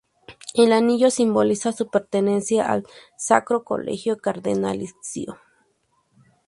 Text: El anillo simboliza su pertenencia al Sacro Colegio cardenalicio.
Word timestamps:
El 0.55 0.71
anillo 0.73 1.11
simboliza 1.11 1.73
su 1.73 1.87
pertenencia 1.91 2.65
al 2.71 2.87
Sacro 3.19 3.63
Colegio 3.63 4.17
cardenalicio. 4.17 5.37